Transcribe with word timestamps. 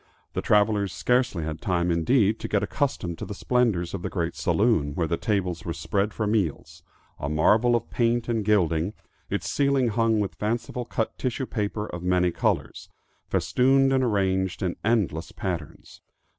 The 0.33 0.41
travelers 0.41 0.91
scarcely 0.91 1.43
had 1.43 1.61
time 1.61 1.91
indeed 1.91 2.39
to 2.39 2.47
get 2.47 2.63
accustomed 2.63 3.19
to 3.19 3.25
the 3.27 3.35
splendors 3.35 3.93
of 3.93 4.01
the 4.01 4.09
great 4.09 4.35
saloon 4.35 4.95
where 4.95 5.05
the 5.05 5.15
tables 5.15 5.63
were 5.63 5.73
spread 5.73 6.11
for 6.11 6.25
meals, 6.25 6.81
a 7.19 7.29
marvel 7.29 7.75
of 7.75 7.91
paint 7.91 8.27
and 8.27 8.43
gilding, 8.43 8.93
its 9.29 9.47
ceiling 9.47 9.89
hung 9.89 10.19
with 10.19 10.33
fancifully 10.33 10.85
cut 10.89 11.15
tissue 11.19 11.45
paper 11.45 11.85
of 11.85 12.01
many 12.01 12.31
colors, 12.31 12.89
festooned 13.27 13.93
and 13.93 14.03
arranged 14.03 14.63
in 14.63 14.75
endless 14.83 15.31
patterns. 15.31 16.01